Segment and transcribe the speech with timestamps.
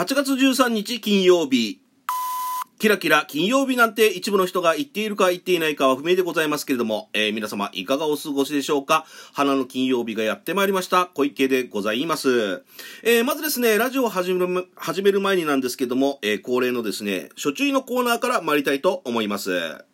[0.00, 1.82] 8月13日金曜日。
[2.78, 9.04] キラキラ金曜日なんて一部の人が言っているか言っていないかは不明でございますけれども、えー、皆様いかがお過ごしでしょうか？
[9.34, 11.04] 花の金曜日がやってまいりました。
[11.12, 12.64] 小池でございます。
[13.02, 19.84] えー、まずですね、ラジオを始める、始める前になんですけども、えー、恒例のですね、初注意のコーナーから参りたいと思います。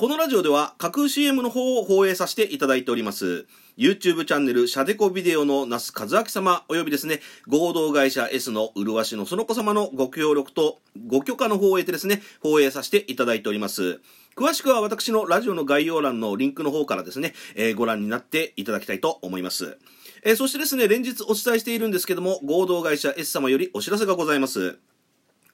[0.00, 3.46] このラジオでは架空 CM の方を放映させていただいております。
[3.76, 14.00] YouTube チャンネル、シャデコビデオの那須和明様、およびですね、合同会社 S の麗しのその子様のご協力とご許可の方を得てですね、放映させていただいております。
[14.36, 19.76] 詳しくは私のラジオの概要欄のリンクの方からですね、えー、ご覧になっていただきたいと思います。
[20.24, 24.78] えー、そしてですね、連日お伝えしているんですけども、合同会社 S 様よりお知らせがございます。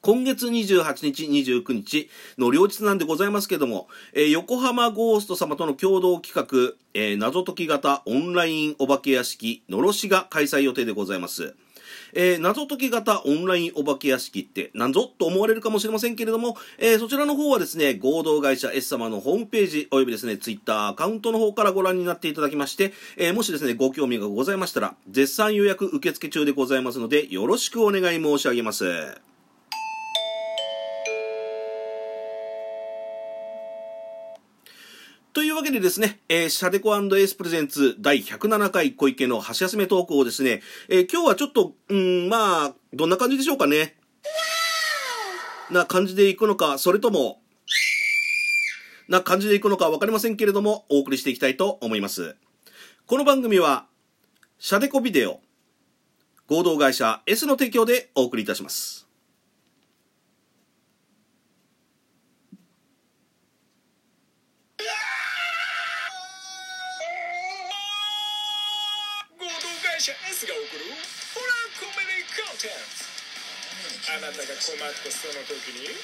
[0.07, 11.57] 今月28日、29日の両日なんでございますけども、えー、横浜ゴースト様との共同企画、えー、謎解き型オンラインお化け屋敷、のろしが開催予定でございます。
[12.13, 29.27] えー、謎解き型オンラインお化け屋敷って何ぞと思われるかもしれませんけれども、えー、そちらの方はですね、合同会社 S 様のホームページおよびですね、ツイッターアカウントの方からご覧になっていただきまして、えー、もしですね、ご興味がございましたら、絶賛予約受付中でございますので、よろしくお願い申し上げます。
[35.57, 43.97] いうわけでですね、えー、シャデコエースプレゼンツ第107回小池の箸休めトークをですね、えー、今日はちょっと、うん、まあ、どんな感じでしょうかね？
[45.71, 47.41] な感じでいくのか、それとも、
[49.09, 52.37] な感じでいくのかわかりませんけれども、お送りしていきたいと思います。
[53.07, 53.87] この番組は、
[54.59, 55.41] シャデコビデオ、
[56.49, 59.06] 合同会社 S の提供でお送りいたします。
[70.07, 70.87] 社 S が送る
[71.35, 75.99] ホラーコメディコンテンツあなたが困ったその時に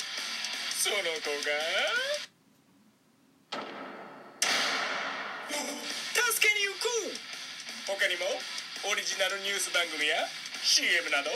[0.75, 1.55] その子が。
[6.19, 7.15] 助けに行く
[7.87, 8.27] 他にも
[8.91, 10.27] オリジナルニュース番組や
[10.67, 11.31] CM など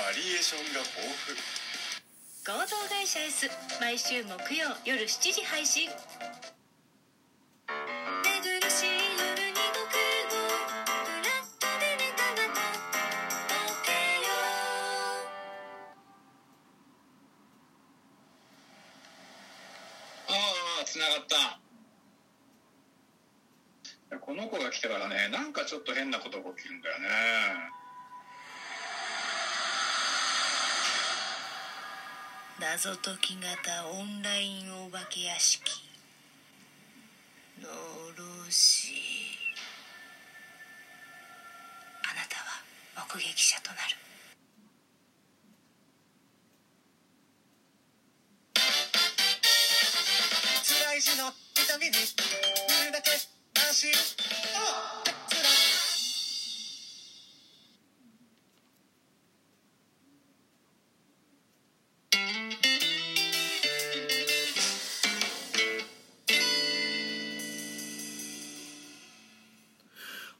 [0.00, 1.36] バリエーションが豊富。
[2.48, 3.44] 合同会社 S
[3.76, 5.90] 毎週木曜夜7時配信。
[20.90, 21.26] 繋がっ
[24.10, 24.18] た。
[24.18, 27.08] この子が来てからねなんかちょっと変なことが起きるんだよね。
[32.58, 35.62] 謎解き型オンラインお化け屋敷。
[37.62, 38.92] のろし。
[42.02, 42.64] あなたは
[43.14, 43.99] 目撃者となる。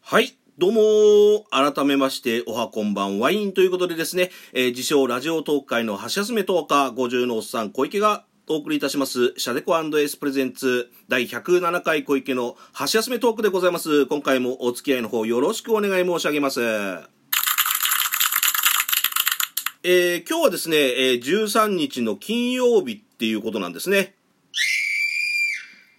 [0.02, 0.36] はい。
[0.56, 14.06] どうも、改めまして、おはこんばんワインということでですね、えー、自称ラジオトーク界の橋休めトーカー50のおっさん小池がお送りいたします、シャデコエースプレゼンツ第107回小池の箸休めトークでございます。
[14.06, 16.60] 今回もお付き合いの方よろしくお願い申し上げます。
[19.84, 24.16] えー、今日はですね、えー、13日の金曜日っていうことなんですね。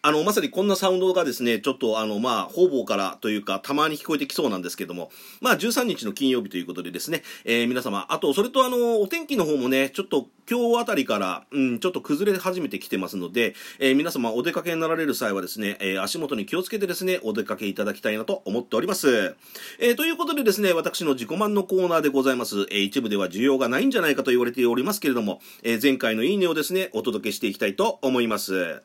[0.03, 5.11] あの、まさにこんなサウンドがですね、ちょっとあの、まあ、方々からというか、たまに聞こえてきそうなんですけども、
[5.41, 19.35] まあ、13日の金曜日ということでですね、えー、皆様、あと、それとあの、お天気の方もね、ちょっと今日あたりから、うん、ちょっと崩れ始めてきてますので、えー、皆様、お出かけになられる際はですね、えー、足元に気をつけてですね、お出かけいただきたいなと思っております。
[19.77, 22.65] え、ということでですね、私の自己満のコーナーでございます。
[22.71, 28.81] え、一部では需要がないんじゃないかと言われておりますけれども、え、前回のいいねをですね、お届けしていきたいと思います。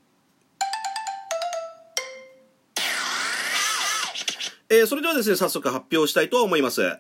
[4.69, 6.99] えー、それではですね、早速発表したいと思います。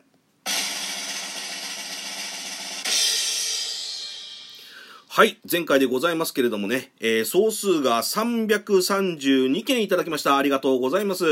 [5.08, 5.38] はい。
[5.50, 10.36] 前回でございますけれどもね、えー、総数が332件いただきました。
[10.36, 11.24] ありがとうございます。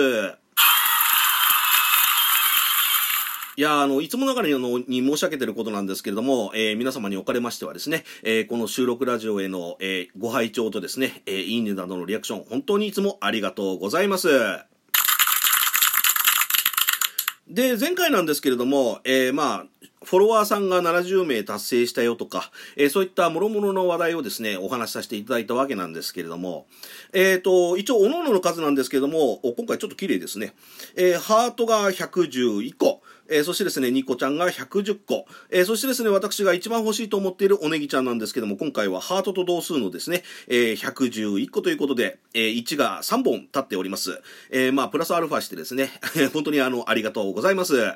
[3.56, 14.73] いや、あの、いつもながらに申し上げてることなんですけれども、えー、皆様におかれましてはですね、えー、この収録ラジオへの、えー、ご拝聴とですね、えいいねなどのリアクション、本当にいつもありがとうございます。
[17.48, 19.66] で、前回なんですけれども、えー、まあ、
[20.04, 26.66] フォロワーさんが70名達成したよとか、えー、そういった諸々の話題をですね、お話しさせていただいたわけなんですけれども、
[27.12, 30.54] えっ、ー、と、一応、各々の数なんですけれども、今回ちょっと綺麗ですね。
[30.96, 32.93] えー、ハートが111個、
[33.28, 44.20] えー、そしてですね、ニコちゃんが110個、えー、そしてですね、私が一番欲しいと思っているおネギちゃんなんですけども、今回はハートと同数のですね、えー、111個ということで、えー、1が3本立っております。
[44.50, 45.90] えー、まあ、プラスアルファしてですね、
[46.32, 47.94] 本当にあの、ありがとうございます。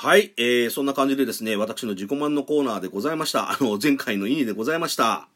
[0.00, 3.50] はい、えー、そんな感じでですね、私の自己満のコーナーでございました。
[3.50, 5.28] あの、前回の意味でございました。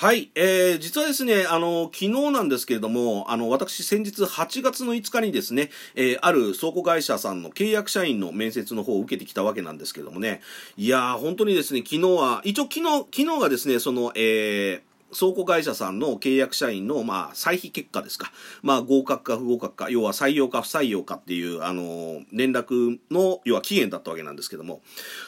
[0.00, 10.40] はい、えー、実はですね、あの、昨日なんですけれども、あの、私先日8月の5日にですね、えー、ある倉庫会社さんの契約社員の面接の方を受けてきたわけなんですけれどもね、
[10.76, 18.30] いやー、本当にですね、昨日は、一応昨日、昨日がですね、その、えー、倉庫会社さんの契約社員の、まあ、採否結果ですか。
[18.62, 24.80] まあ、合格か不合格か、要は採用か不採用かっていう、あの、連絡の、要は期限だったわけなんですけども、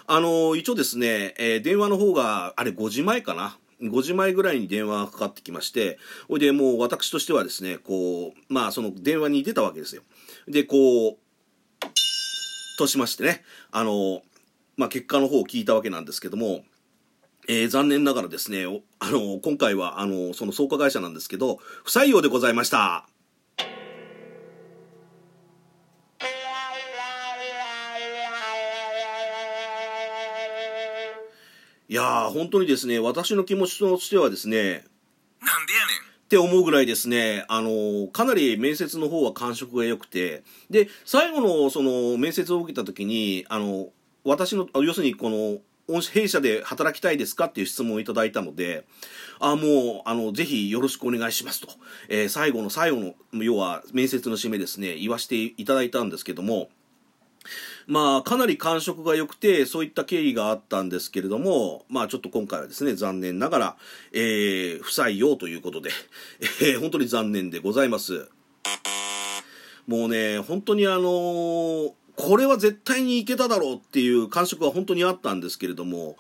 [0.07, 3.59] あの、一応ですね、えー、電話の方が、あれ5時前かな。
[3.83, 5.99] 5時前ぐらいに電話がかかってきまして、
[6.29, 10.03] ほいで、もう私としてはですね、こう、まあ、その電話に出たわけですよ。
[10.47, 11.19] で、こう、
[12.79, 14.23] としましてね、あの、
[14.77, 16.65] まあ、結果の方を聞いたわけなんですけども、
[17.49, 18.65] えー、残念ながらですね、
[18.99, 23.07] あの、今回は、あの、その創価会社なんですけど、不採用でございました。
[31.91, 34.85] いやー、本当にですね、私の気持ちとしてはですね、
[35.43, 35.97] なんでやねん。
[36.23, 43.89] って思うぐらいですね、あの、かなり面接の方は感触が良くて、で、最後のその面接を受けた時に、あの、
[44.23, 45.59] 私の、要するにこの、
[46.13, 48.87] 弊社で働きたいですかっていう質問をいただいたので、
[49.41, 51.73] あもう、あの、ぜひよろしくお願いしますと、
[52.09, 56.71] えー、最後の最後の、要は面接の締めですね、言わせていただいたんですけども、
[57.91, 63.77] まあ、かなり感触が良くて、そういった経緯があったんですけれども、まあ、ちょっと今回はですね、残念ながら、
[64.13, 65.91] えー、不採用ということで、
[66.63, 68.29] えー、本当に残念でございます。
[69.89, 76.17] もうね、本当にあのーこれは絶対にいけただろうっていう感触は本当にあったんですけれども、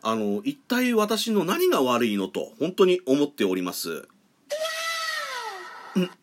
[0.00, 4.06] あの、一体私の何が悪いのと、本当に思っております。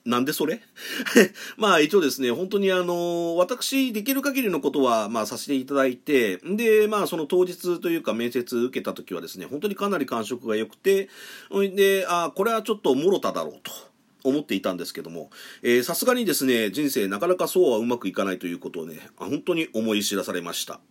[0.05, 0.61] なんでそれ？
[1.57, 11.09] まあ一応ですね、本当にあの、私できる限りのことはまあさせていただいて、で、まあその当日というか面接受けた時はですね、本当にかなり感触が良くて、
[11.75, 13.71] で、あこれはちょっともただろうと。
[14.23, 15.29] 思っていたんですけども、
[15.83, 20.81] さすがにですね、人生なかなかそうはうまくいかないということをね、本当に思い知らされました。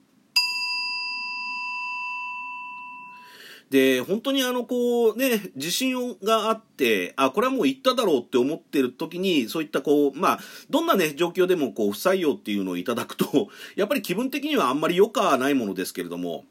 [3.70, 10.38] で、本当にあの、こう、ね、自信があって、あ、これはもう行っただろうって思ってる時に、そういったこう、まあ、
[10.70, 16.44] どんなね、状況でもこう、不採用っていうのをいただくと、 やっぱり気分的にはあんまり良くはないものですけれども、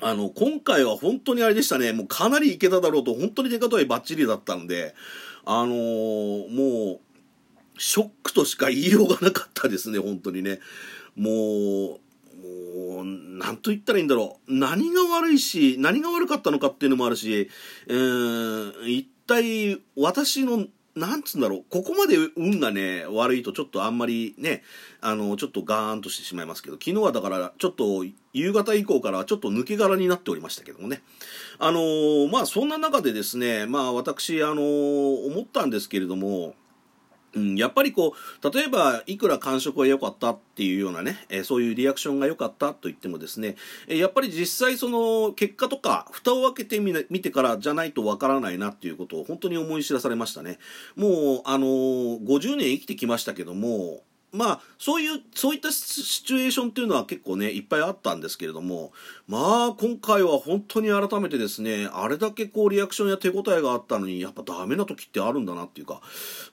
[0.00, 4.94] あの、今回は本当にあれでしたね、もうかなりいけただろうと、本当に出方はバッチリだったんで、
[5.44, 7.00] あのー、もう、
[7.78, 10.60] ショックとしか言いようがなかったですね、本当にね。
[11.16, 12.00] もう、
[13.02, 14.54] う、なんと言ったらいいんだろう。
[14.54, 17.50] 何が悪いし、何が悪かったのかっていうのもあるし、
[17.88, 20.66] えー、一体私の
[20.96, 24.62] なんつうんだろう、ここまで運がね、悪いとちょっとあんまりね、
[25.02, 31.02] あの、ちょっとガーンとしてしまいますけど、昨日はだから、ちょっと夕方以降からちょっと抜け殻になっておりましたけどもね。
[31.58, 36.54] あのー、まあそんな中でですね、まあ私、あのー、思ったんですけれども、
[37.36, 50.58] うん、やっぱりこう、例えば、いくら感触が良かったっていうようなね、えー、そういうリアクションが良かったと言ってもですね、えー、やっぱり実際その結果とか、蓋を開けてみ見てからじゃないとわからないなっていうことを本当に思い知らされましたね。
[50.96, 54.02] もう、あのー、50年生きてきましたけども、
[54.36, 58.92] まあ、そういう、そういったシチュエーションっていうのは結構ね、いっぱいあったんですけれども、
[59.26, 66.00] まあ、今回は本当に改めてですね、あれだけこう、リアクションや手応えがあったのに、やっぱダメな時ってあるんだなっていうか、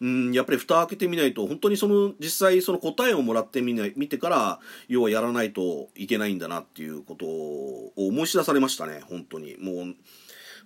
[0.01, 9.57] うん、やっぱり蓋開けてみないと、本当にその、実際その答えをもらってみない、見てから、要はやらないといけないんだなっていうことを思い知らされましたね、本当に。
[9.59, 9.95] もう、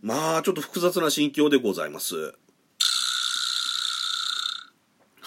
[0.02, 2.34] まあ、ちょっと複雑な心境でございます。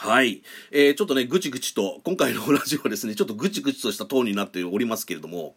[0.02, 0.42] はい。
[0.70, 5.54] えー、ちょっとね、ぐちぐちと、今回のラジオはですね、ちょっとぐちぐちとしたトーンになっておりますけれども、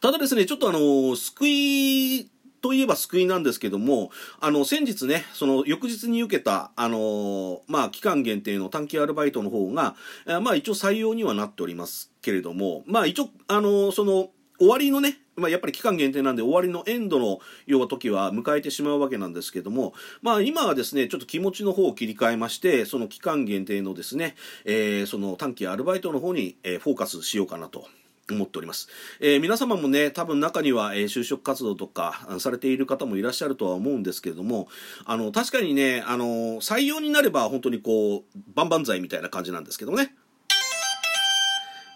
[0.00, 2.28] ただですね、ちょっとあの、救い
[2.60, 4.10] といえば救いなんですけども、
[4.40, 9.94] あの、先日ね、その翌日に受けた、あの、まあ、期間限定の短期アルバイトの方が
[10.26, 27.86] え、まあ、一応採用にはなっておりますけれども、まあ、一応、あの、その、終わりのね、まあ、やっぱり期間限定なんで終わりのエンドの要は時は迎えてしまうわけなんですけども、まあ、今はですねちょっと気持ちの方を切り替えましてその期間限定のですね、えー、その短期アルバイトの方に、えー、フォーカスしようかなと
[28.32, 28.88] 思っております、
[29.20, 34.68] えー、皆様もね多分中には、え、就職活動とかされている方もいらっしゃるとは思うんですけれども
[35.04, 36.24] あの確かにねあの
[36.60, 38.22] 採用になれば本当にこう
[38.54, 40.14] 万々歳みたいな感じなんですけどね。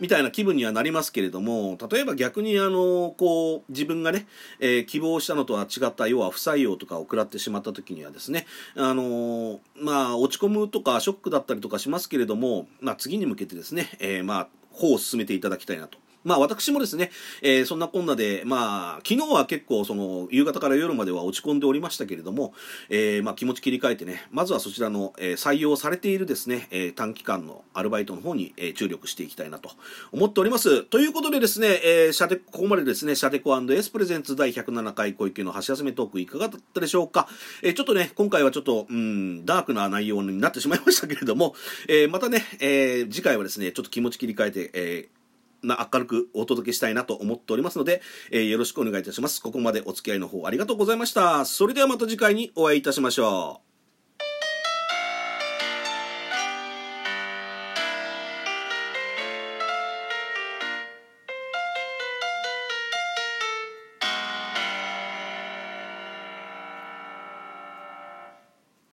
[0.00, 4.26] みたいな気分にはなりますけれども例えば逆にあのこう自分がね、
[4.60, 8.46] えー、希望したのとは違った要は不採用とかを食らってしまった時にはですね
[8.76, 15.98] あのまあ落ち込むとかショックだったりとかしますけれども、まあ、次に向けてですね、えー、まあ方を進めていただきたいなと。
[16.24, 17.10] まあ私もですね、
[17.42, 22.54] えー、そんなこんなで、まあ昨日は結構その夕方から夜までは落ち込んでおりましたけれども、
[22.88, 29.70] えー、まあ気持ち切り替えてね、まずはそちらの、えー、採用されているですね、えー、短期間のアルバイトの方に、えー、注力していきたいなと
[30.12, 30.82] 思っております。
[30.84, 37.28] ということでですね、えー、シャテここまでですね、シャテコエスプレゼンツ第107回小池の箸休めトークいかがだったでしょうか。
[37.62, 41.54] えー、ちょっとね、今回はちょっと、うん、ダークな内容になってしまいましたけれども、
[41.88, 45.23] えー、またね、えー、次回はですね、ちょっと気持ち切り替えて、えー
[45.64, 49.42] な明るくお届けしたいなと思っておりますので、えー、よろしくお願いいたします。
[49.42, 51.44] ここまでお付き合いの方ありがとうございました。
[51.44, 53.73] それではまた次回にお会いいたしましょう。